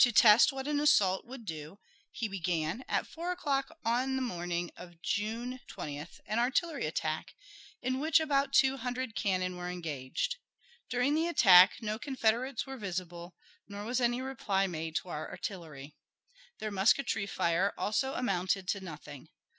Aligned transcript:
To 0.00 0.12
test 0.12 0.52
what 0.52 0.68
an 0.68 0.78
assault 0.80 1.24
would 1.24 1.46
do, 1.46 1.78
he 2.10 2.28
began, 2.28 2.84
at 2.90 3.06
four 3.06 3.32
o'clock 3.32 3.70
on 3.86 4.16
the 4.16 4.20
morning 4.20 4.70
of 4.76 5.00
June 5.00 5.60
20th, 5.66 6.20
an 6.26 6.38
artillery 6.38 6.84
attack, 6.84 7.34
in 7.80 7.98
which 7.98 8.20
about 8.20 8.52
two 8.52 8.76
hundred 8.76 9.14
cannon 9.14 9.56
were 9.56 9.70
engaged. 9.70 10.36
During 10.90 11.14
the 11.14 11.26
attack 11.26 11.76
no 11.80 11.98
Confederates 11.98 12.66
were 12.66 12.76
visible, 12.76 13.34
nor 13.66 13.84
was 13.86 13.98
any 13.98 14.20
reply 14.20 14.66
made 14.66 14.94
to 14.96 15.08
our 15.08 15.26
artillery. 15.30 15.94
Their 16.58 16.70
musketry 16.70 17.24
fire 17.24 17.72
also 17.78 18.12
amounted 18.12 18.68
to 18.68 18.80
nothing. 18.82 19.30